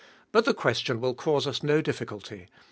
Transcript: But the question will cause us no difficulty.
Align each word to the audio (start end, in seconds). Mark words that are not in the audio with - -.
But 0.31 0.45
the 0.45 0.55
question 0.55 0.99
will 0.99 1.13
cause 1.13 1.45
us 1.45 1.61
no 1.61 1.79
difficulty. 1.79 2.47